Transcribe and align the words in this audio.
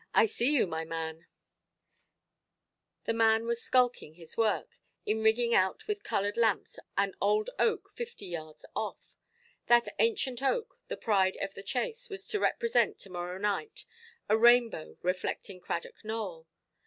I 0.15 0.25
see 0.25 0.55
you, 0.55 0.65
my 0.65 0.83
man". 0.83 1.27
The 3.03 3.13
man 3.13 3.45
was 3.45 3.61
skulking 3.61 4.15
his 4.15 4.35
work, 4.35 4.79
in 5.05 5.21
rigging 5.21 5.53
out 5.53 5.85
with 5.87 6.01
coloured 6.01 6.37
lamps 6.37 6.79
an 6.97 7.13
old 7.21 7.51
oak 7.59 7.91
fifty 7.93 8.25
yards 8.25 8.65
off. 8.75 9.15
That 9.67 9.89
ancient 9.99 10.41
oak, 10.41 10.79
the 10.87 10.97
pride 10.97 11.37
of 11.39 11.53
the 11.53 11.61
chase, 11.61 12.09
was 12.09 12.25
to 12.29 12.39
represent, 12.39 12.97
to–morrow 12.97 13.37
night, 13.37 13.85
a 14.27 14.35
rainbow 14.35 14.97
reflecting 15.03 15.59
"Cradock 15.59 16.03
Nowell". 16.03 16.47